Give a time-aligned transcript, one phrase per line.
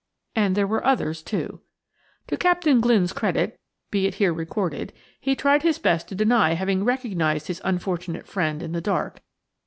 [0.35, 1.61] And there were others, too.
[2.25, 3.59] To Captain Glynne's credit,
[3.91, 8.63] be it here recorded, he tried his best to deny having recognized his unfortunate friend
[8.63, 9.21] in the dark.